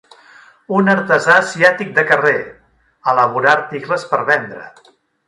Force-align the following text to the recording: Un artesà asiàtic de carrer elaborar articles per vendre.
Un 0.77 0.87
artesà 0.93 1.35
asiàtic 1.41 1.91
de 1.99 2.05
carrer 2.11 2.33
elaborar 3.13 3.53
articles 3.59 4.07
per 4.15 4.23
vendre. 4.31 4.65